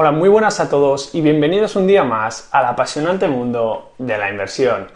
Hola, 0.00 0.12
muy 0.12 0.28
buenas 0.28 0.60
a 0.60 0.70
todos 0.70 1.12
y 1.12 1.22
bienvenidos 1.22 1.74
un 1.74 1.88
día 1.88 2.04
más 2.04 2.48
al 2.52 2.66
apasionante 2.66 3.26
mundo 3.26 3.94
de 3.98 4.16
la 4.16 4.30
inversión. 4.30 4.86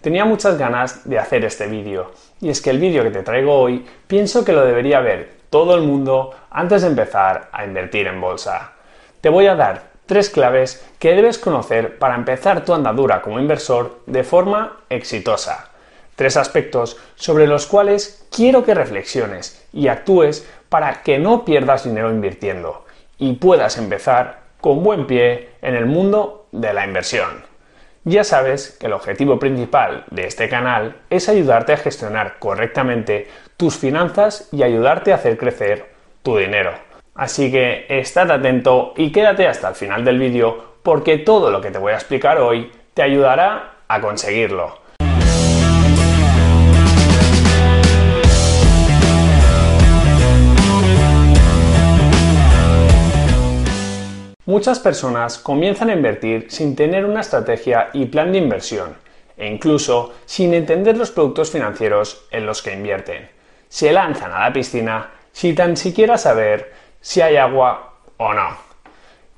Tenía 0.00 0.24
muchas 0.24 0.56
ganas 0.56 1.00
de 1.02 1.18
hacer 1.18 1.44
este 1.44 1.66
vídeo 1.66 2.12
y 2.40 2.48
es 2.48 2.62
que 2.62 2.70
el 2.70 2.78
vídeo 2.78 3.02
que 3.02 3.10
te 3.10 3.24
traigo 3.24 3.58
hoy 3.58 3.84
pienso 4.06 4.44
que 4.44 4.52
lo 4.52 4.64
debería 4.64 5.00
ver 5.00 5.32
todo 5.50 5.74
el 5.74 5.82
mundo 5.82 6.30
antes 6.48 6.82
de 6.82 6.86
empezar 6.86 7.48
a 7.50 7.64
invertir 7.64 8.06
en 8.06 8.20
bolsa. 8.20 8.74
Te 9.20 9.30
voy 9.30 9.48
a 9.48 9.56
dar 9.56 9.82
tres 10.06 10.30
claves 10.30 10.86
que 11.00 11.14
debes 11.14 11.38
conocer 11.38 11.98
para 11.98 12.14
empezar 12.14 12.64
tu 12.64 12.72
andadura 12.72 13.20
como 13.20 13.40
inversor 13.40 13.98
de 14.06 14.22
forma 14.22 14.76
exitosa. 14.90 15.70
Tres 16.14 16.36
aspectos 16.36 16.98
sobre 17.16 17.48
los 17.48 17.66
cuales 17.66 18.28
quiero 18.30 18.62
que 18.62 18.74
reflexiones 18.74 19.66
y 19.72 19.88
actúes 19.88 20.48
para 20.68 21.02
que 21.02 21.18
no 21.18 21.44
pierdas 21.44 21.82
dinero 21.82 22.12
invirtiendo 22.12 22.84
y 23.18 23.32
puedas 23.32 23.76
empezar 23.76 24.41
con 24.62 24.84
buen 24.84 25.08
pie 25.08 25.48
en 25.60 25.74
el 25.74 25.86
mundo 25.86 26.46
de 26.52 26.72
la 26.72 26.86
inversión. 26.86 27.44
Ya 28.04 28.22
sabes 28.22 28.76
que 28.78 28.86
el 28.86 28.92
objetivo 28.92 29.38
principal 29.40 30.04
de 30.10 30.26
este 30.26 30.48
canal 30.48 30.96
es 31.10 31.28
ayudarte 31.28 31.72
a 31.72 31.76
gestionar 31.76 32.36
correctamente 32.38 33.28
tus 33.56 33.76
finanzas 33.76 34.48
y 34.52 34.62
ayudarte 34.62 35.12
a 35.12 35.16
hacer 35.16 35.36
crecer 35.36 35.90
tu 36.22 36.36
dinero. 36.36 36.70
Así 37.14 37.50
que 37.50 37.86
estate 37.88 38.32
atento 38.32 38.94
y 38.96 39.10
quédate 39.10 39.48
hasta 39.48 39.68
el 39.68 39.74
final 39.74 40.04
del 40.04 40.20
vídeo 40.20 40.76
porque 40.84 41.18
todo 41.18 41.50
lo 41.50 41.60
que 41.60 41.72
te 41.72 41.78
voy 41.78 41.92
a 41.92 41.96
explicar 41.96 42.38
hoy 42.38 42.70
te 42.94 43.02
ayudará 43.02 43.74
a 43.88 44.00
conseguirlo. 44.00 44.81
Muchas 54.44 54.80
personas 54.80 55.38
comienzan 55.38 55.90
a 55.90 55.92
invertir 55.92 56.46
sin 56.50 56.74
tener 56.74 57.04
una 57.04 57.20
estrategia 57.20 57.90
y 57.92 58.06
plan 58.06 58.32
de 58.32 58.38
inversión, 58.38 58.96
e 59.36 59.46
incluso 59.46 60.14
sin 60.24 60.52
entender 60.52 60.96
los 60.96 61.12
productos 61.12 61.52
financieros 61.52 62.26
en 62.32 62.44
los 62.44 62.60
que 62.60 62.72
invierten. 62.72 63.30
Se 63.68 63.92
lanzan 63.92 64.32
a 64.32 64.40
la 64.40 64.52
piscina 64.52 65.10
sin 65.30 65.54
tan 65.54 65.76
siquiera 65.76 66.18
saber 66.18 66.72
si 67.00 67.20
hay 67.20 67.36
agua 67.36 67.92
o 68.16 68.34
no. 68.34 68.56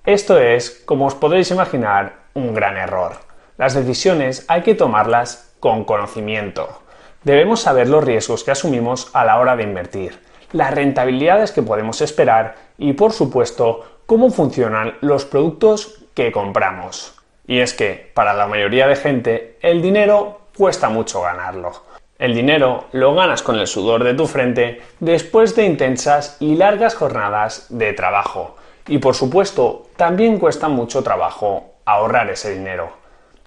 Esto 0.07 0.39
es, 0.39 0.71
como 0.87 1.05
os 1.05 1.15
podéis 1.15 1.51
imaginar, 1.51 2.25
un 2.33 2.55
gran 2.55 2.79
error. 2.79 3.17
Las 3.59 3.75
decisiones 3.75 4.47
hay 4.49 4.63
que 4.63 4.75
tomarlas 4.75 5.55
con 5.61 5.85
conocimiento. 5.85 6.81
Debemos 7.25 7.61
saber 7.61 7.91
los 7.91 8.05
riesgos 8.05 8.43
que 8.43 8.53
asumimos 8.53 9.11
a 9.13 9.27
la 9.27 9.39
hora 9.39 9.55
de 9.55 9.65
invertir, 9.65 10.19
las 10.53 10.75
rentabilidades 10.75 11.53
que 11.53 11.63
podemos 11.63 12.01
esperar 12.01 12.55
y, 12.79 12.95
por 12.95 13.13
supuesto, 13.13 13.94
cómo 14.07 14.31
funcionan 14.31 14.95
los 15.01 15.25
productos 15.25 16.05
que 16.15 16.33
compramos. 16.33 17.15
Y 17.47 17.61
es 17.61 17.75
que, 17.75 18.11
para 18.15 18.35
la 18.35 18.47
mayoría 18.47 18.87
de 18.87 18.97
gente, 18.97 19.59
el 19.61 19.83
dinero 19.83 20.41
cuesta 20.57 20.89
mucho 20.89 21.23
ganarlo. 21.23 21.73
El 22.19 22.35
dinero 22.35 22.87
lo 22.93 23.15
ganas 23.15 23.43
con 23.43 23.59
el 23.59 23.67
sudor 23.67 24.05
de 24.05 24.15
tu 24.15 24.27
frente 24.27 24.83
después 25.01 25.57
de 25.57 25.67
intensas 25.67 26.37
y 26.41 26.55
largas 26.55 26.95
jornadas 26.95 27.67
de 27.71 27.93
trabajo. 27.93 28.57
Y 28.87 28.99
por 28.99 29.15
supuesto, 29.15 29.89
también 29.97 30.39
cuesta 30.39 30.69
mucho 30.69 31.03
trabajo 31.03 31.75
ahorrar 31.85 32.31
ese 32.31 32.55
dinero. 32.55 32.93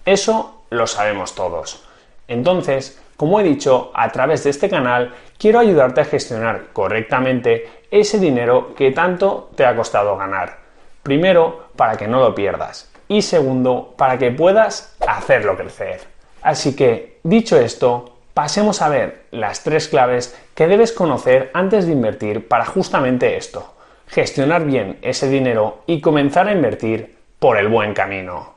Eso 0.04 0.62
lo 0.70 0.86
sabemos 0.86 1.34
todos. 1.34 1.84
Entonces, 2.28 3.00
como 3.16 3.40
he 3.40 3.42
dicho, 3.42 3.90
a 3.94 4.10
través 4.12 4.44
de 4.44 4.50
este 4.50 4.68
canal 4.68 5.14
quiero 5.38 5.58
ayudarte 5.58 6.02
a 6.02 6.04
gestionar 6.04 6.66
correctamente 6.72 7.68
ese 7.90 8.18
dinero 8.18 8.74
que 8.74 8.90
tanto 8.90 9.50
te 9.54 9.64
ha 9.64 9.74
costado 9.74 10.16
ganar. 10.16 10.58
Primero, 11.02 11.68
para 11.76 11.96
que 11.96 12.08
no 12.08 12.20
lo 12.20 12.34
pierdas. 12.34 12.90
Y 13.08 13.22
segundo, 13.22 13.94
para 13.96 14.18
que 14.18 14.30
puedas 14.30 14.96
hacerlo 15.06 15.56
crecer. 15.56 16.00
Así 16.42 16.76
que, 16.76 17.18
dicho 17.22 17.58
esto, 17.58 18.16
pasemos 18.34 18.82
a 18.82 18.88
ver 18.88 19.24
las 19.30 19.64
tres 19.64 19.88
claves 19.88 20.38
que 20.54 20.68
debes 20.68 20.92
conocer 20.92 21.50
antes 21.54 21.86
de 21.86 21.92
invertir 21.92 22.46
para 22.46 22.66
justamente 22.66 23.36
esto. 23.36 23.74
Gestionar 24.06 24.64
bien 24.64 24.98
ese 25.02 25.28
dinero 25.28 25.82
y 25.86 26.00
comenzar 26.00 26.48
a 26.48 26.52
invertir 26.52 27.16
por 27.38 27.56
el 27.56 27.68
buen 27.68 27.94
camino. 27.94 28.54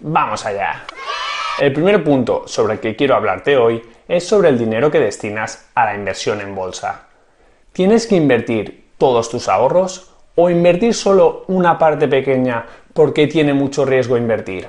¡Vamos 0.00 0.44
allá! 0.44 0.84
El 1.58 1.72
primer 1.72 2.04
punto 2.04 2.46
sobre 2.46 2.74
el 2.74 2.80
que 2.80 2.96
quiero 2.96 3.16
hablarte 3.16 3.56
hoy 3.56 3.82
es 4.06 4.28
sobre 4.28 4.50
el 4.50 4.58
dinero 4.58 4.90
que 4.90 5.00
destinas 5.00 5.70
a 5.74 5.86
la 5.86 5.94
inversión 5.94 6.40
en 6.40 6.54
bolsa. 6.54 7.05
¿Tienes 7.76 8.06
que 8.06 8.16
invertir 8.16 8.86
todos 8.96 9.28
tus 9.28 9.50
ahorros 9.50 10.10
o 10.34 10.48
invertir 10.48 10.94
solo 10.94 11.44
una 11.46 11.76
parte 11.76 12.08
pequeña 12.08 12.64
porque 12.94 13.26
tiene 13.26 13.52
mucho 13.52 13.84
riesgo 13.84 14.16
invertir? 14.16 14.66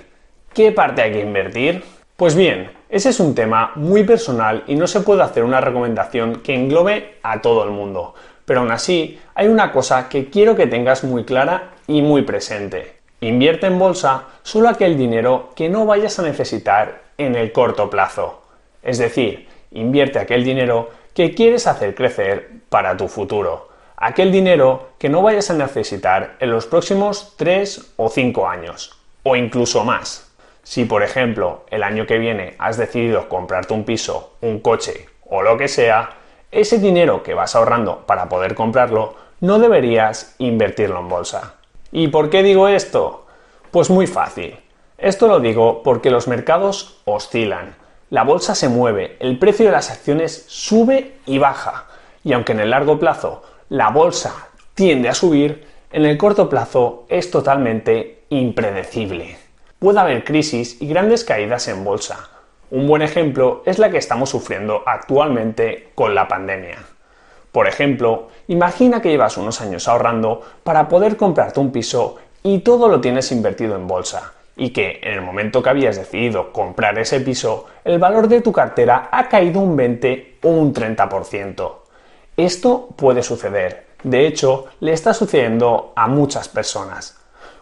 ¿Qué 0.53 0.73
parte 0.73 1.03
hay 1.03 1.13
que 1.13 1.21
invertir? 1.21 1.85
Pues 2.17 2.35
bien, 2.35 2.69
ese 2.89 3.07
es 3.07 3.21
un 3.21 3.33
tema 3.33 3.71
muy 3.75 4.03
personal 4.03 4.65
y 4.67 4.75
no 4.75 4.87
se 4.87 4.99
puede 4.99 5.23
hacer 5.23 5.45
una 5.45 5.61
recomendación 5.61 6.41
que 6.41 6.53
englobe 6.53 7.19
a 7.23 7.41
todo 7.41 7.63
el 7.63 7.69
mundo. 7.69 8.13
Pero 8.43 8.59
aún 8.59 8.71
así, 8.71 9.17
hay 9.35 9.47
una 9.47 9.71
cosa 9.71 10.09
que 10.09 10.29
quiero 10.29 10.57
que 10.57 10.67
tengas 10.67 11.05
muy 11.05 11.23
clara 11.23 11.75
y 11.87 12.01
muy 12.01 12.23
presente. 12.23 12.95
Invierte 13.21 13.67
en 13.67 13.79
bolsa 13.79 14.25
solo 14.43 14.67
aquel 14.67 14.97
dinero 14.97 15.51
que 15.55 15.69
no 15.69 15.85
vayas 15.85 16.19
a 16.19 16.23
necesitar 16.23 17.03
en 17.17 17.37
el 17.37 17.53
corto 17.53 17.89
plazo. 17.89 18.41
Es 18.83 18.97
decir, 18.97 19.47
invierte 19.71 20.19
aquel 20.19 20.43
dinero 20.43 20.89
que 21.13 21.33
quieres 21.33 21.67
hacer 21.67 21.95
crecer 21.95 22.56
para 22.69 22.97
tu 22.97 23.07
futuro. 23.07 23.69
Aquel 23.95 24.31
dinero 24.31 24.89
que 24.99 25.09
no 25.09 25.21
vayas 25.21 25.49
a 25.49 25.55
necesitar 25.55 26.35
en 26.39 26.51
los 26.51 26.67
próximos 26.67 27.33
3 27.37 27.93
o 27.97 28.09
5 28.09 28.47
años, 28.47 28.99
o 29.23 29.35
incluso 29.35 29.83
más. 29.83 30.31
Si, 30.63 30.85
por 30.85 31.03
ejemplo, 31.03 31.65
el 31.69 31.83
año 31.83 32.05
que 32.05 32.17
viene 32.17 32.55
has 32.59 32.77
decidido 32.77 33.29
comprarte 33.29 33.73
un 33.73 33.85
piso, 33.85 34.35
un 34.41 34.59
coche 34.59 35.07
o 35.29 35.41
lo 35.41 35.57
que 35.57 35.67
sea, 35.67 36.17
ese 36.51 36.77
dinero 36.77 37.23
que 37.23 37.33
vas 37.33 37.55
ahorrando 37.55 38.05
para 38.05 38.29
poder 38.29 38.55
comprarlo 38.55 39.15
no 39.39 39.59
deberías 39.59 40.35
invertirlo 40.37 40.99
en 40.99 41.09
bolsa. 41.09 41.55
¿Y 41.91 42.09
por 42.09 42.29
qué 42.29 42.43
digo 42.43 42.67
esto? 42.67 43.25
Pues 43.71 43.89
muy 43.89 44.07
fácil. 44.07 44.59
Esto 44.97 45.27
lo 45.27 45.39
digo 45.39 45.83
porque 45.83 46.11
los 46.11 46.27
mercados 46.27 47.01
oscilan 47.05 47.75
la 48.09 48.23
bolsa 48.23 48.55
se 48.55 48.69
mueve, 48.69 49.17
el 49.19 49.37
precio 49.37 49.65
de 49.65 49.73
las 49.73 49.91
acciones 49.91 50.45
sube 50.47 51.17
y 51.25 51.39
baja. 51.39 51.86
Y 52.27 52.33
aunque 52.33 52.51
en 52.51 52.59
el 52.59 52.71
largo 52.71 52.99
plazo 52.99 53.41
la 53.69 53.89
bolsa 53.89 54.49
tiende 54.73 55.07
a 55.07 55.13
subir, 55.13 55.65
en 55.93 56.05
el 56.05 56.17
corto 56.17 56.49
plazo 56.49 57.05
es 57.07 57.31
totalmente 57.31 58.23
impredecible. 58.27 59.37
Puede 59.79 60.01
haber 60.01 60.25
crisis 60.25 60.81
y 60.81 60.89
grandes 60.89 61.23
caídas 61.23 61.69
en 61.69 61.85
bolsa. 61.85 62.29
Un 62.69 62.85
buen 62.85 63.01
ejemplo 63.01 63.63
es 63.65 63.79
la 63.79 63.89
que 63.89 63.97
estamos 63.97 64.29
sufriendo 64.29 64.83
actualmente 64.85 65.87
con 65.95 66.13
la 66.15 66.27
pandemia. 66.27 66.79
Por 67.53 67.65
ejemplo, 67.65 68.27
imagina 68.49 69.01
que 69.01 69.09
llevas 69.09 69.37
unos 69.37 69.61
años 69.61 69.87
ahorrando 69.87 70.41
para 70.65 70.89
poder 70.89 71.15
comprarte 71.15 71.61
un 71.61 71.71
piso 71.71 72.17
y 72.43 72.59
todo 72.59 72.89
lo 72.89 72.99
tienes 72.99 73.31
invertido 73.31 73.77
en 73.77 73.87
bolsa 73.87 74.33
y 74.57 74.71
que 74.71 74.99
en 75.01 75.13
el 75.13 75.21
momento 75.21 75.63
que 75.63 75.69
habías 75.69 75.95
decidido 75.95 76.51
comprar 76.51 76.99
ese 76.99 77.21
piso, 77.21 77.67
el 77.85 77.99
valor 77.99 78.27
de 78.27 78.41
tu 78.41 78.51
cartera 78.51 79.07
ha 79.13 79.29
caído 79.29 79.61
un 79.61 79.77
20 79.77 80.39
o 80.43 80.49
un 80.49 80.73
30%. 80.73 81.86
Esto 82.37 82.89
puede 82.95 83.23
suceder. 83.23 83.87
De 84.03 84.27
hecho, 84.27 84.67
le 84.79 84.93
está 84.93 85.15
sucediendo 85.15 85.91
a 85.95 86.07
muchas 86.07 86.47
personas. 86.47 87.17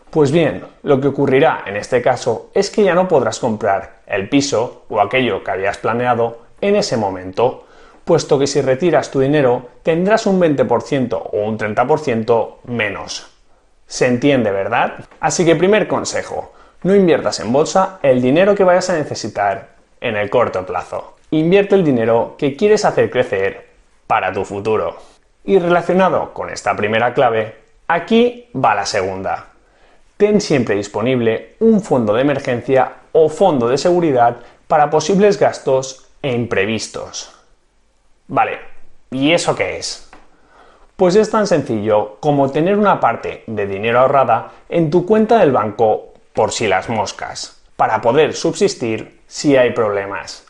Pues 0.10 0.34
bien, 0.34 0.66
lo 0.84 1.00
que 1.00 1.08
ocurrirá 1.08 1.64
en 1.66 1.78
este 1.78 2.02
caso 2.02 2.50
es 2.54 2.70
que 2.70 2.84
ya 2.84 2.94
no 2.94 3.08
podrás 3.08 3.40
comprar 3.40 4.02
el 4.06 4.28
piso 4.28 4.84
o 4.90 5.00
aquello 5.00 5.46
que 5.46 5.52
habías 5.52 5.78
planeado 5.78 6.40
en 6.60 6.76
ese 6.76 6.98
momento, 6.98 7.64
puesto 8.04 8.38
que 8.38 8.48
si 8.48 8.60
retiras 8.60 9.12
tu 9.12 9.22
dinero 9.22 9.70
tendrás 9.82 10.26
un 10.26 10.42
20% 10.42 11.22
o 11.32 11.38
un 11.38 11.58
30% 11.58 12.56
menos. 12.66 13.32
Se 13.88 14.08
entiende, 14.08 14.52
¿verdad? 14.52 15.06
Así 15.22 15.46
que 15.46 15.56
primer 15.56 15.88
consejo, 15.88 16.52
no 16.84 16.94
inviertas 16.94 17.40
en 17.40 17.54
bolsa 17.54 18.00
el 18.04 18.22
dinero 18.22 18.56
que 18.56 18.66
vayas 18.66 18.90
a 18.90 18.98
necesitar 18.98 19.70
en 20.02 20.18
el 20.18 20.30
corto 20.30 20.66
plazo. 20.66 21.16
Invierte 21.32 21.76
el 21.76 21.86
dinero 21.86 22.36
que 22.38 22.58
quieres 22.58 22.84
hacer 22.84 23.10
crecer 23.10 23.65
para 24.08 24.34
tu 24.34 24.46
futuro. 24.46 24.98
Y 25.44 25.60
relacionado 25.60 26.34
con 26.34 26.50
esta 26.50 26.76
primera 26.76 27.14
clave, 27.14 27.56
aquí 27.88 28.50
va 28.56 28.76
la 28.76 28.86
segunda. 28.86 29.48
Ten 30.18 30.42
siempre 30.42 30.76
disponible 30.76 31.56
un 31.60 31.82
fondo 31.82 32.14
de 32.14 32.22
emergencia 32.22 32.94
o 33.12 33.30
fondo 33.30 33.68
de 33.68 33.78
seguridad 33.78 34.38
para 34.68 34.90
posibles 34.90 35.40
gastos 35.40 36.08
e 36.22 36.32
imprevistos. 36.32 37.32
Vale, 38.28 38.60
¿y 39.12 39.32
eso 39.32 39.56
qué 39.56 39.78
es? 39.78 40.10
Pues 40.96 41.16
es 41.16 41.30
tan 41.30 41.46
sencillo 41.46 42.18
como 42.22 42.50
tener 42.50 42.78
una 42.78 43.00
parte 43.00 43.44
de 43.48 43.68
dinero 43.68 44.00
ahorrada 44.00 44.52
en 44.70 44.90
tu 44.90 45.06
cuenta 45.06 45.38
del 45.38 45.52
banco 45.52 46.14
por 46.34 46.52
si 46.52 46.68
las 46.68 46.90
moscas, 46.90 47.62
para 47.76 48.02
poder 48.02 48.34
subsistir 48.34 49.20
si 49.28 49.58
hay 49.58 49.72
problemas. 49.72 50.46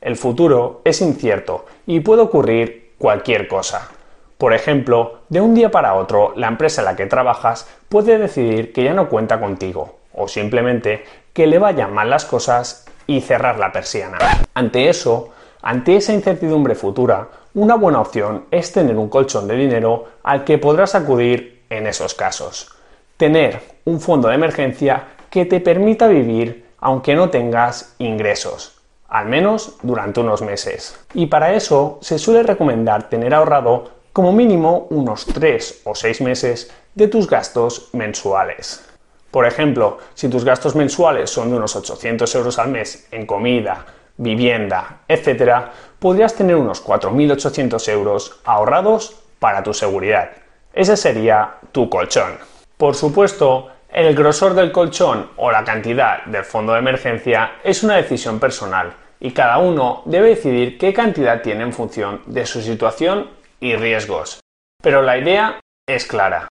El 0.00 0.16
futuro 0.16 0.80
es 0.84 1.02
incierto 1.02 1.66
y 1.86 2.00
puede 2.00 2.22
ocurrir 2.22 2.79
cualquier 3.00 3.48
cosa. 3.48 3.88
Por 4.36 4.52
ejemplo, 4.52 5.20
de 5.30 5.40
un 5.40 5.54
día 5.54 5.70
para 5.70 5.94
otro, 5.94 6.34
la 6.36 6.48
empresa 6.48 6.82
en 6.82 6.84
la 6.84 6.96
que 6.96 7.06
trabajas 7.06 7.66
puede 7.88 8.18
decidir 8.18 8.74
que 8.74 8.84
ya 8.84 8.92
no 8.92 9.08
cuenta 9.08 9.40
contigo, 9.40 9.96
o 10.12 10.28
simplemente 10.28 11.04
que 11.32 11.46
le 11.46 11.58
vayan 11.58 11.94
mal 11.94 12.10
las 12.10 12.26
cosas 12.26 12.84
y 13.06 13.22
cerrar 13.22 13.58
la 13.58 13.72
persiana. 13.72 14.18
Ante 14.52 14.90
eso, 14.90 15.30
ante 15.62 15.96
esa 15.96 16.12
incertidumbre 16.12 16.74
futura, 16.74 17.28
una 17.54 17.74
buena 17.74 18.02
opción 18.02 18.44
es 18.50 18.70
tener 18.70 18.96
un 18.96 19.08
colchón 19.08 19.48
de 19.48 19.56
dinero 19.56 20.08
al 20.22 20.44
que 20.44 20.58
podrás 20.58 20.94
acudir 20.94 21.62
en 21.70 21.86
esos 21.86 22.12
casos. 22.12 22.70
Tener 23.16 23.62
un 23.86 23.98
fondo 23.98 24.28
de 24.28 24.34
emergencia 24.34 25.04
que 25.30 25.46
te 25.46 25.60
permita 25.60 26.06
vivir 26.06 26.66
aunque 26.78 27.14
no 27.14 27.30
tengas 27.30 27.94
ingresos, 27.98 28.79
al 29.10 29.26
menos 29.26 29.76
durante 29.82 30.20
unos 30.20 30.40
meses. 30.40 30.98
Y 31.12 31.26
para 31.26 31.52
eso 31.52 31.98
se 32.00 32.18
suele 32.18 32.44
recomendar 32.44 33.08
tener 33.08 33.34
ahorrado 33.34 33.90
como 34.12 34.32
mínimo 34.32 34.86
unos 34.90 35.26
3 35.26 35.82
o 35.84 35.94
6 35.94 36.20
meses 36.22 36.72
de 36.94 37.08
tus 37.08 37.28
gastos 37.28 37.90
mensuales. 37.92 38.86
Por 39.30 39.46
ejemplo, 39.46 39.98
si 40.14 40.28
tus 40.28 40.44
gastos 40.44 40.74
mensuales 40.74 41.30
son 41.30 41.50
de 41.50 41.56
unos 41.56 41.76
800 41.76 42.34
euros 42.34 42.58
al 42.58 42.68
mes 42.70 43.06
en 43.10 43.26
comida, 43.26 43.84
vivienda, 44.16 45.02
etc., 45.06 45.70
podrías 45.98 46.34
tener 46.34 46.56
unos 46.56 46.84
4.800 46.84 47.88
euros 47.92 48.40
ahorrados 48.44 49.16
para 49.38 49.62
tu 49.62 49.72
seguridad. 49.72 50.30
Ese 50.72 50.96
sería 50.96 51.56
tu 51.72 51.88
colchón. 51.88 52.38
Por 52.76 52.94
supuesto, 52.94 53.68
el 53.92 54.14
grosor 54.14 54.54
del 54.54 54.72
colchón 54.72 55.30
o 55.36 55.50
la 55.50 55.64
cantidad 55.64 56.24
del 56.26 56.44
fondo 56.44 56.72
de 56.72 56.78
emergencia 56.80 57.52
es 57.64 57.82
una 57.82 57.96
decisión 57.96 58.38
personal 58.38 58.94
y 59.20 59.32
cada 59.32 59.58
uno 59.58 60.02
debe 60.06 60.30
decidir 60.30 60.78
qué 60.78 60.92
cantidad 60.92 61.42
tiene 61.42 61.62
en 61.62 61.72
función 61.72 62.22
de 62.26 62.46
su 62.46 62.62
situación 62.62 63.28
y 63.60 63.76
riesgos. 63.76 64.40
Pero 64.82 65.02
la 65.02 65.18
idea 65.18 65.60
es 65.86 66.06
clara. 66.06 66.48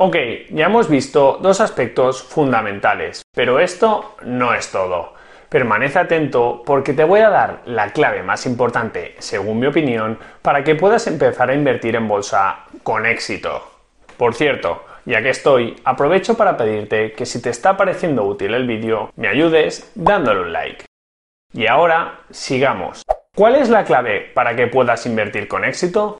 Ok, 0.00 0.16
ya 0.50 0.66
hemos 0.66 0.88
visto 0.88 1.38
dos 1.40 1.60
aspectos 1.60 2.22
fundamentales, 2.22 3.22
pero 3.34 3.58
esto 3.60 4.16
no 4.22 4.54
es 4.54 4.70
todo. 4.70 5.14
Permanece 5.48 5.98
atento 5.98 6.62
porque 6.64 6.92
te 6.92 7.04
voy 7.04 7.20
a 7.20 7.30
dar 7.30 7.62
la 7.64 7.92
clave 7.92 8.22
más 8.22 8.44
importante, 8.46 9.14
según 9.18 9.58
mi 9.58 9.66
opinión, 9.66 10.18
para 10.42 10.62
que 10.62 10.74
puedas 10.74 11.06
empezar 11.06 11.50
a 11.50 11.54
invertir 11.54 11.96
en 11.96 12.06
bolsa 12.06 12.66
con 12.82 13.06
éxito. 13.06 13.62
Por 14.16 14.34
cierto, 14.34 14.84
ya 15.04 15.22
que 15.22 15.30
estoy, 15.30 15.74
aprovecho 15.84 16.36
para 16.36 16.56
pedirte 16.56 17.12
que 17.12 17.24
si 17.24 17.40
te 17.40 17.50
está 17.50 17.76
pareciendo 17.76 18.24
útil 18.24 18.52
el 18.52 18.66
vídeo, 18.66 19.10
me 19.16 19.28
ayudes 19.28 19.90
dándole 19.94 20.42
un 20.42 20.52
like. 20.52 20.87
Y 21.52 21.66
ahora, 21.66 22.20
sigamos. 22.30 23.02
¿Cuál 23.34 23.56
es 23.56 23.70
la 23.70 23.84
clave 23.84 24.30
para 24.34 24.54
que 24.54 24.66
puedas 24.66 25.06
invertir 25.06 25.48
con 25.48 25.64
éxito? 25.64 26.18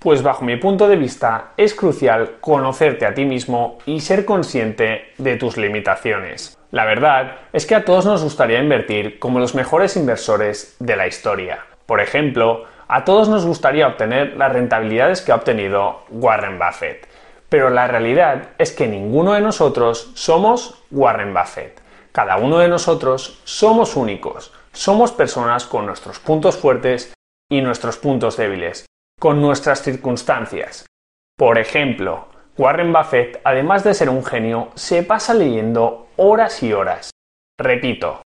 Pues 0.00 0.22
bajo 0.22 0.44
mi 0.44 0.56
punto 0.56 0.88
de 0.88 0.96
vista 0.96 1.52
es 1.58 1.74
crucial 1.74 2.38
conocerte 2.40 3.04
a 3.04 3.12
ti 3.12 3.26
mismo 3.26 3.78
y 3.84 4.00
ser 4.00 4.24
consciente 4.24 5.12
de 5.18 5.36
tus 5.36 5.58
limitaciones. 5.58 6.56
La 6.70 6.86
verdad 6.86 7.40
es 7.52 7.66
que 7.66 7.74
a 7.74 7.84
todos 7.84 8.06
nos 8.06 8.22
gustaría 8.22 8.62
invertir 8.62 9.18
como 9.18 9.38
los 9.38 9.54
mejores 9.54 9.96
inversores 9.96 10.76
de 10.78 10.96
la 10.96 11.06
historia. 11.06 11.66
Por 11.84 12.00
ejemplo, 12.00 12.64
a 12.88 13.04
todos 13.04 13.28
nos 13.28 13.44
gustaría 13.44 13.86
obtener 13.86 14.36
las 14.38 14.52
rentabilidades 14.52 15.20
que 15.20 15.32
ha 15.32 15.36
obtenido 15.36 16.04
Warren 16.08 16.58
Buffett. 16.58 17.06
Pero 17.50 17.68
la 17.68 17.86
realidad 17.86 18.50
es 18.56 18.72
que 18.72 18.88
ninguno 18.88 19.34
de 19.34 19.42
nosotros 19.42 20.12
somos 20.14 20.82
Warren 20.90 21.34
Buffett. 21.34 21.82
Cada 22.12 22.38
uno 22.38 22.58
de 22.58 22.68
nosotros 22.68 23.40
somos 23.44 23.96
únicos. 23.96 24.52
Somos 24.72 25.12
personas 25.12 25.64
con 25.66 25.86
nuestros 25.86 26.18
puntos 26.18 26.56
fuertes 26.56 27.12
y 27.50 27.60
nuestros 27.60 27.96
puntos 27.96 28.36
débiles 28.36 28.86
con 29.20 29.42
nuestras 29.42 29.82
circunstancias. 29.82 30.86
Por 31.36 31.58
ejemplo, 31.58 32.28
Warren 32.56 32.90
Buffett, 32.90 33.40
además 33.44 33.84
de 33.84 33.92
ser 33.92 34.08
un 34.08 34.24
genio, 34.24 34.70
se 34.74 35.02
pasa 35.02 35.34
leyendo 35.34 36.08
horas 36.16 36.62
y 36.62 36.72
horas. 36.72 37.10
Repito, 37.58 38.22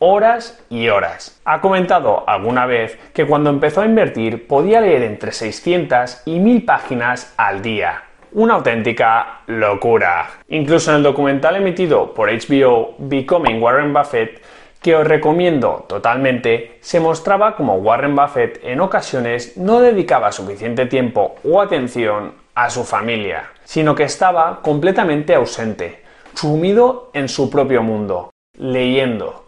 horas 0.00 0.64
y 0.70 0.88
horas. 0.88 1.42
Ha 1.44 1.60
comentado 1.60 2.24
alguna 2.26 2.64
vez 2.64 2.98
que 3.12 3.26
cuando 3.26 3.50
empezó 3.50 3.82
a 3.82 3.86
invertir 3.86 4.46
podía 4.46 4.80
leer 4.80 5.02
entre 5.02 5.32
600 5.32 6.22
y 6.24 6.38
1000 6.38 6.64
páginas 6.64 7.34
al 7.36 7.60
día. 7.60 8.04
Una 8.32 8.54
auténtica 8.54 9.42
locura. 9.46 10.30
Incluso 10.48 10.90
en 10.90 10.98
el 10.98 11.02
documental 11.02 11.56
emitido 11.56 12.14
por 12.14 12.30
HBO 12.30 12.94
Becoming 12.98 13.62
Warren 13.62 13.92
Buffett, 13.92 14.40
que 14.80 14.96
os 14.96 15.06
recomiendo 15.06 15.84
totalmente, 15.88 16.78
se 16.80 17.00
mostraba 17.00 17.54
como 17.54 17.76
Warren 17.76 18.16
Buffett 18.16 18.60
en 18.64 18.80
ocasiones 18.80 19.56
no 19.56 19.80
dedicaba 19.80 20.32
suficiente 20.32 20.86
tiempo 20.86 21.36
o 21.44 21.60
atención 21.60 22.34
a 22.54 22.70
su 22.70 22.84
familia, 22.84 23.50
sino 23.64 23.94
que 23.94 24.04
estaba 24.04 24.60
completamente 24.62 25.34
ausente, 25.34 26.02
sumido 26.34 27.10
en 27.12 27.28
su 27.28 27.50
propio 27.50 27.82
mundo, 27.82 28.30
leyendo. 28.56 29.44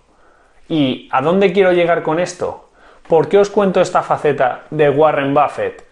¿Y 0.68 1.08
a 1.10 1.22
dónde 1.22 1.52
quiero 1.52 1.72
llegar 1.72 2.02
con 2.02 2.20
esto? 2.20 2.70
¿Por 3.08 3.28
qué 3.28 3.38
os 3.38 3.50
cuento 3.50 3.80
esta 3.80 4.02
faceta 4.02 4.64
de 4.70 4.90
Warren 4.90 5.34
Buffett? 5.34 5.84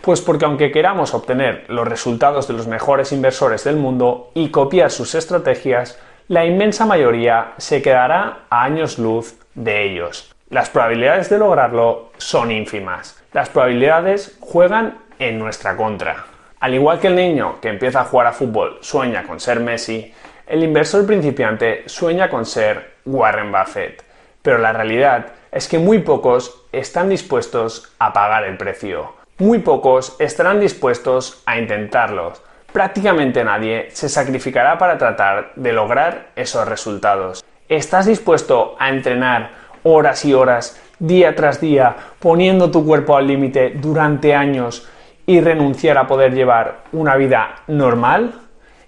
Pues 0.00 0.20
porque 0.20 0.44
aunque 0.46 0.70
queramos 0.72 1.14
obtener 1.14 1.64
los 1.68 1.86
resultados 1.86 2.48
de 2.48 2.54
los 2.54 2.66
mejores 2.66 3.12
inversores 3.12 3.64
del 3.64 3.76
mundo 3.76 4.30
y 4.34 4.48
copiar 4.50 4.90
sus 4.90 5.14
estrategias, 5.14 5.98
la 6.30 6.46
inmensa 6.46 6.86
mayoría 6.86 7.54
se 7.56 7.82
quedará 7.82 8.42
a 8.50 8.62
años 8.62 9.00
luz 9.00 9.36
de 9.56 9.82
ellos. 9.82 10.32
Las 10.48 10.70
probabilidades 10.70 11.28
de 11.28 11.38
lograrlo 11.38 12.12
son 12.18 12.52
ínfimas. 12.52 13.20
Las 13.32 13.48
probabilidades 13.48 14.38
juegan 14.38 14.98
en 15.18 15.40
nuestra 15.40 15.76
contra. 15.76 16.26
Al 16.60 16.74
igual 16.74 17.00
que 17.00 17.08
el 17.08 17.16
niño 17.16 17.56
que 17.60 17.68
empieza 17.68 18.02
a 18.02 18.04
jugar 18.04 18.28
a 18.28 18.32
fútbol 18.32 18.78
sueña 18.80 19.24
con 19.24 19.40
ser 19.40 19.58
Messi, 19.58 20.14
el 20.46 20.62
inversor 20.62 21.04
principiante 21.04 21.82
sueña 21.86 22.30
con 22.30 22.46
ser 22.46 22.92
Warren 23.06 23.50
Buffett. 23.50 24.04
Pero 24.40 24.58
la 24.58 24.72
realidad 24.72 25.32
es 25.50 25.66
que 25.66 25.80
muy 25.80 25.98
pocos 25.98 26.62
están 26.70 27.08
dispuestos 27.08 27.92
a 27.98 28.12
pagar 28.12 28.44
el 28.44 28.56
precio. 28.56 29.14
Muy 29.38 29.58
pocos 29.58 30.14
estarán 30.20 30.60
dispuestos 30.60 31.42
a 31.44 31.58
intentarlo 31.58 32.34
prácticamente 32.72 33.44
nadie 33.44 33.88
se 33.92 34.08
sacrificará 34.08 34.78
para 34.78 34.98
tratar 34.98 35.52
de 35.56 35.72
lograr 35.72 36.28
esos 36.36 36.66
resultados. 36.66 37.44
¿Estás 37.68 38.06
dispuesto 38.06 38.76
a 38.78 38.88
entrenar 38.88 39.50
horas 39.82 40.24
y 40.24 40.34
horas, 40.34 40.80
día 40.98 41.34
tras 41.34 41.60
día, 41.60 41.96
poniendo 42.18 42.70
tu 42.70 42.84
cuerpo 42.84 43.16
al 43.16 43.26
límite 43.26 43.70
durante 43.76 44.34
años 44.34 44.88
y 45.26 45.40
renunciar 45.40 45.98
a 45.98 46.06
poder 46.06 46.34
llevar 46.34 46.78
una 46.92 47.16
vida 47.16 47.62
normal? 47.68 48.34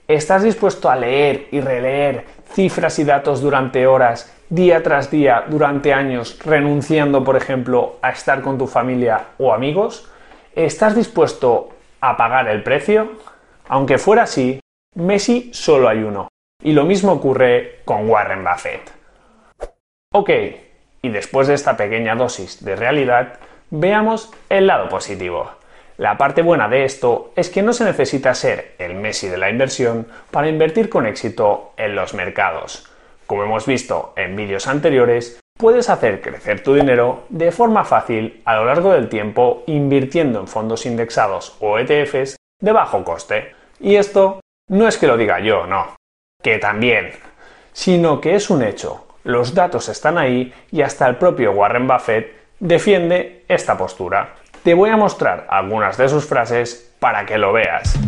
¿Estás 0.08 0.42
dispuesto 0.42 0.90
a 0.90 0.96
leer 0.96 1.46
y 1.52 1.60
releer 1.60 2.26
cifras 2.52 2.98
y 2.98 3.04
datos 3.04 3.40
durante 3.40 3.86
horas, 3.86 4.34
día 4.50 4.82
tras 4.82 5.10
día, 5.10 5.44
durante 5.48 5.94
años, 5.94 6.38
renunciando, 6.44 7.24
por 7.24 7.36
ejemplo, 7.36 7.96
a 8.02 8.10
estar 8.10 8.42
con 8.42 8.58
tu 8.58 8.66
familia 8.66 9.20
o 9.38 9.54
amigos? 9.54 10.08
¿Estás 10.54 10.94
dispuesto 10.94 11.70
a 12.00 12.16
pagar 12.16 12.48
el 12.48 12.62
precio? 12.62 13.12
Aunque 13.68 13.98
fuera 13.98 14.24
así, 14.24 14.60
Messi 14.94 15.50
solo 15.52 15.88
hay 15.88 16.02
uno. 16.02 16.28
Y 16.62 16.72
lo 16.72 16.84
mismo 16.84 17.12
ocurre 17.12 17.80
con 17.84 18.08
Warren 18.08 18.44
Buffett. 18.44 18.92
Ok, 20.14 20.30
y 21.02 21.08
después 21.08 21.48
de 21.48 21.54
esta 21.54 21.76
pequeña 21.76 22.14
dosis 22.14 22.64
de 22.64 22.76
realidad, 22.76 23.38
veamos 23.70 24.30
el 24.48 24.66
lado 24.66 24.88
positivo. 24.88 25.50
La 25.96 26.16
parte 26.18 26.42
buena 26.42 26.68
de 26.68 26.84
esto 26.84 27.32
es 27.36 27.50
que 27.50 27.62
no 27.62 27.72
se 27.72 27.84
necesita 27.84 28.34
ser 28.34 28.74
el 28.78 28.94
Messi 28.94 29.28
de 29.28 29.38
la 29.38 29.50
inversión 29.50 30.06
para 30.30 30.48
invertir 30.48 30.88
con 30.88 31.06
éxito 31.06 31.72
en 31.76 31.94
los 31.94 32.14
mercados. 32.14 32.88
Como 33.26 33.44
hemos 33.44 33.66
visto 33.66 34.12
en 34.16 34.36
vídeos 34.36 34.66
anteriores, 34.68 35.40
puedes 35.58 35.88
hacer 35.90 36.20
crecer 36.20 36.62
tu 36.62 36.74
dinero 36.74 37.24
de 37.28 37.52
forma 37.52 37.84
fácil 37.84 38.42
a 38.44 38.56
lo 38.56 38.64
largo 38.64 38.92
del 38.92 39.08
tiempo 39.08 39.62
invirtiendo 39.66 40.40
en 40.40 40.48
fondos 40.48 40.86
indexados 40.86 41.56
o 41.60 41.78
ETFs 41.78 42.36
de 42.62 42.72
bajo 42.72 43.04
coste. 43.04 43.54
Y 43.78 43.96
esto 43.96 44.40
no 44.68 44.88
es 44.88 44.96
que 44.96 45.06
lo 45.06 45.18
diga 45.18 45.40
yo, 45.40 45.66
no, 45.66 45.96
que 46.42 46.58
también, 46.58 47.10
sino 47.72 48.20
que 48.20 48.36
es 48.36 48.48
un 48.48 48.62
hecho. 48.62 49.06
Los 49.24 49.54
datos 49.54 49.88
están 49.90 50.16
ahí 50.16 50.52
y 50.70 50.80
hasta 50.80 51.06
el 51.06 51.16
propio 51.16 51.52
Warren 51.52 51.86
Buffett 51.86 52.34
defiende 52.58 53.44
esta 53.48 53.76
postura. 53.76 54.36
Te 54.62 54.74
voy 54.74 54.90
a 54.90 54.96
mostrar 54.96 55.46
algunas 55.50 55.96
de 55.96 56.08
sus 56.08 56.24
frases 56.24 56.94
para 57.00 57.26
que 57.26 57.36
lo 57.36 57.52
veas. 57.52 57.98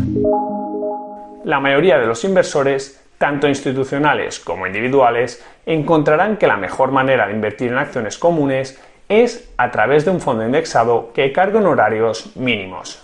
La 1.45 1.61
mayoría 1.61 1.99
de 1.99 2.07
los 2.07 2.25
inversores, 2.25 3.05
tanto 3.19 3.49
institucionales 3.49 4.39
como 4.39 4.67
individuales, 4.67 5.45
encontrarán 5.67 6.37
que 6.37 6.47
la 6.47 6.57
mejor 6.57 6.93
manera 6.93 7.27
de 7.27 7.33
invertir 7.33 7.73
en 7.73 7.79
acciones 7.79 8.19
comunes 8.19 8.81
es 9.09 9.53
a 9.57 9.71
través 9.71 10.05
de 10.05 10.13
un 10.13 10.21
fondo 10.21 10.45
indexado 10.45 11.13
que 11.13 11.33
cargue 11.33 11.59
horarios 11.59 12.37
mínimos. 12.37 13.04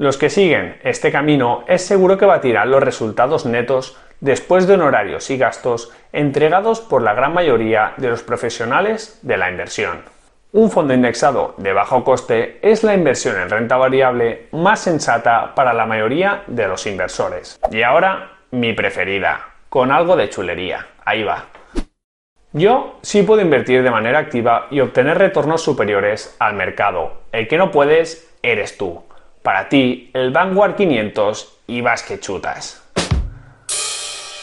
Los 0.00 0.16
que 0.16 0.30
siguen 0.30 0.78
este 0.82 1.12
camino 1.12 1.62
es 1.68 1.84
seguro 1.84 2.16
que 2.16 2.24
batirán 2.24 2.70
los 2.70 2.82
resultados 2.82 3.44
netos 3.44 3.98
después 4.20 4.66
de 4.66 4.72
honorarios 4.72 5.28
y 5.28 5.36
gastos 5.36 5.92
entregados 6.10 6.80
por 6.80 7.02
la 7.02 7.12
gran 7.12 7.34
mayoría 7.34 7.92
de 7.98 8.08
los 8.08 8.22
profesionales 8.22 9.18
de 9.20 9.36
la 9.36 9.50
inversión. 9.50 10.00
Un 10.52 10.70
fondo 10.70 10.94
indexado 10.94 11.54
de 11.58 11.74
bajo 11.74 12.02
coste 12.02 12.60
es 12.62 12.82
la 12.82 12.94
inversión 12.94 13.38
en 13.38 13.50
renta 13.50 13.76
variable 13.76 14.46
más 14.52 14.80
sensata 14.80 15.54
para 15.54 15.74
la 15.74 15.84
mayoría 15.84 16.44
de 16.46 16.66
los 16.66 16.86
inversores. 16.86 17.60
Y 17.70 17.82
ahora, 17.82 18.38
mi 18.52 18.72
preferida, 18.72 19.48
con 19.68 19.92
algo 19.92 20.16
de 20.16 20.30
chulería. 20.30 20.86
Ahí 21.04 21.24
va. 21.24 21.44
Yo 22.54 22.96
sí 23.02 23.22
puedo 23.22 23.42
invertir 23.42 23.82
de 23.82 23.90
manera 23.90 24.18
activa 24.18 24.66
y 24.70 24.80
obtener 24.80 25.18
retornos 25.18 25.62
superiores 25.62 26.36
al 26.38 26.54
mercado. 26.54 27.20
El 27.32 27.46
que 27.48 27.58
no 27.58 27.70
puedes, 27.70 28.34
eres 28.42 28.78
tú. 28.78 29.04
Para 29.42 29.70
ti, 29.70 30.10
el 30.12 30.32
Vanguard 30.32 30.76
500 30.76 31.60
y 31.66 31.80
vas 31.80 32.02
que 32.02 32.20
chutas. 32.20 32.82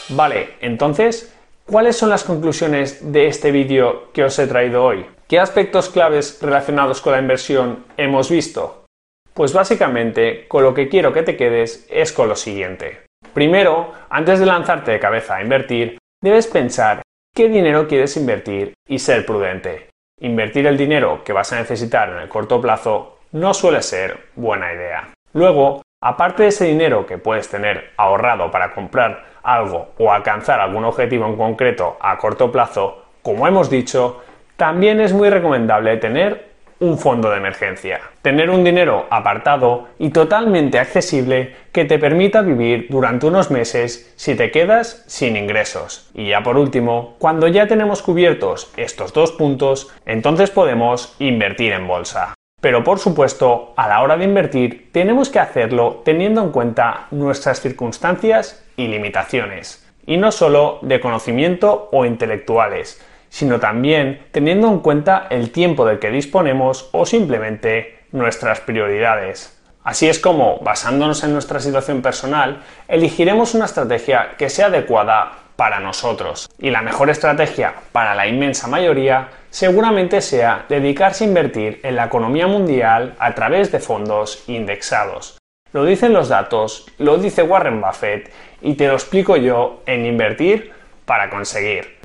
Vale, 0.08 0.54
entonces, 0.60 1.32
¿cuáles 1.66 1.96
son 1.96 2.08
las 2.10 2.24
conclusiones 2.24 3.12
de 3.12 3.28
este 3.28 3.52
vídeo 3.52 4.10
que 4.12 4.24
os 4.24 4.36
he 4.40 4.48
traído 4.48 4.84
hoy? 4.84 5.06
¿Qué 5.28 5.38
aspectos 5.38 5.88
claves 5.88 6.38
relacionados 6.42 7.00
con 7.00 7.12
la 7.12 7.20
inversión 7.20 7.84
hemos 7.96 8.28
visto? 8.28 8.86
Pues 9.34 9.52
básicamente, 9.52 10.48
con 10.48 10.64
lo 10.64 10.74
que 10.74 10.88
quiero 10.88 11.12
que 11.12 11.22
te 11.22 11.36
quedes 11.36 11.86
es 11.90 12.12
con 12.12 12.28
lo 12.28 12.34
siguiente. 12.34 13.02
Primero, 13.34 13.92
antes 14.10 14.40
de 14.40 14.46
lanzarte 14.46 14.90
de 14.90 14.98
cabeza 14.98 15.36
a 15.36 15.42
invertir, 15.42 15.98
debes 16.20 16.48
pensar 16.48 17.02
qué 17.36 17.48
dinero 17.48 17.86
quieres 17.86 18.16
invertir 18.16 18.74
y 18.88 18.98
ser 18.98 19.24
prudente. 19.24 19.90
Invertir 20.20 20.66
el 20.66 20.76
dinero 20.76 21.22
que 21.22 21.32
vas 21.32 21.52
a 21.52 21.58
necesitar 21.60 22.08
en 22.08 22.18
el 22.18 22.28
corto 22.28 22.60
plazo 22.60 23.17
no 23.32 23.54
suele 23.54 23.82
ser 23.82 24.28
buena 24.36 24.72
idea. 24.72 25.08
Luego, 25.32 25.82
aparte 26.00 26.44
de 26.44 26.48
ese 26.48 26.66
dinero 26.66 27.06
que 27.06 27.18
puedes 27.18 27.48
tener 27.48 27.90
ahorrado 27.96 28.50
para 28.50 28.72
comprar 28.72 29.24
algo 29.42 29.90
o 29.98 30.12
alcanzar 30.12 30.60
algún 30.60 30.84
objetivo 30.84 31.26
en 31.26 31.36
concreto 31.36 31.96
a 32.00 32.16
corto 32.18 32.50
plazo, 32.50 33.04
como 33.22 33.46
hemos 33.46 33.70
dicho, 33.70 34.22
también 34.56 35.00
es 35.00 35.12
muy 35.12 35.30
recomendable 35.30 35.96
tener 35.98 36.48
un 36.80 36.98
fondo 36.98 37.30
de 37.30 37.38
emergencia. 37.38 38.00
Tener 38.22 38.50
un 38.50 38.62
dinero 38.62 39.06
apartado 39.10 39.88
y 39.98 40.10
totalmente 40.10 40.78
accesible 40.78 41.56
que 41.72 41.84
te 41.84 41.98
permita 41.98 42.42
vivir 42.42 42.86
durante 42.88 43.26
unos 43.26 43.50
meses 43.50 44.12
si 44.16 44.36
te 44.36 44.50
quedas 44.50 45.04
sin 45.06 45.36
ingresos. 45.36 46.10
Y 46.14 46.28
ya 46.28 46.42
por 46.42 46.56
último, 46.56 47.16
cuando 47.18 47.48
ya 47.48 47.66
tenemos 47.66 48.02
cubiertos 48.02 48.72
estos 48.76 49.12
dos 49.12 49.32
puntos, 49.32 49.92
entonces 50.06 50.50
podemos 50.50 51.16
invertir 51.18 51.72
en 51.72 51.88
bolsa. 51.88 52.37
Pero 52.60 52.82
por 52.82 52.98
supuesto, 52.98 53.72
a 53.76 53.86
la 53.86 54.02
hora 54.02 54.16
de 54.16 54.24
invertir, 54.24 54.90
tenemos 54.92 55.28
que 55.28 55.38
hacerlo 55.38 56.02
teniendo 56.04 56.42
en 56.42 56.50
cuenta 56.50 57.06
nuestras 57.12 57.60
circunstancias 57.60 58.64
y 58.76 58.88
limitaciones. 58.88 59.86
Y 60.06 60.16
no 60.16 60.32
solo 60.32 60.78
de 60.82 61.00
conocimiento 61.00 61.88
o 61.92 62.04
intelectuales, 62.04 63.00
sino 63.28 63.60
también 63.60 64.26
teniendo 64.32 64.68
en 64.68 64.80
cuenta 64.80 65.26
el 65.30 65.50
tiempo 65.50 65.84
del 65.84 65.98
que 65.98 66.10
disponemos 66.10 66.88
o 66.92 67.06
simplemente 67.06 67.98
nuestras 68.10 68.60
prioridades. 68.60 69.54
Así 69.84 70.08
es 70.08 70.18
como, 70.18 70.58
basándonos 70.58 71.22
en 71.24 71.32
nuestra 71.32 71.60
situación 71.60 72.02
personal, 72.02 72.62
elegiremos 72.88 73.54
una 73.54 73.66
estrategia 73.66 74.30
que 74.36 74.50
sea 74.50 74.66
adecuada 74.66 75.32
para 75.58 75.80
nosotros. 75.80 76.48
Y 76.60 76.70
la 76.70 76.82
mejor 76.82 77.10
estrategia 77.10 77.74
para 77.90 78.14
la 78.14 78.28
inmensa 78.28 78.68
mayoría 78.68 79.30
seguramente 79.50 80.20
sea 80.20 80.64
dedicarse 80.68 81.24
a 81.24 81.26
invertir 81.26 81.80
en 81.82 81.96
la 81.96 82.04
economía 82.04 82.46
mundial 82.46 83.16
a 83.18 83.34
través 83.34 83.72
de 83.72 83.80
fondos 83.80 84.44
indexados. 84.46 85.36
Lo 85.72 85.84
dicen 85.84 86.12
los 86.12 86.28
datos, 86.28 86.86
lo 86.98 87.18
dice 87.18 87.42
Warren 87.42 87.80
Buffett 87.80 88.32
y 88.62 88.74
te 88.74 88.86
lo 88.86 88.94
explico 88.94 89.36
yo 89.36 89.82
en 89.84 90.06
Invertir 90.06 90.70
para 91.04 91.28
conseguir. 91.28 91.98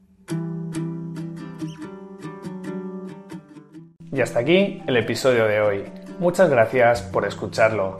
Y 4.12 4.20
hasta 4.20 4.40
aquí 4.40 4.82
el 4.88 4.98
episodio 4.98 5.46
de 5.46 5.62
hoy. 5.62 5.84
Muchas 6.18 6.50
gracias 6.50 7.04
por 7.04 7.24
escucharlo. 7.26 8.00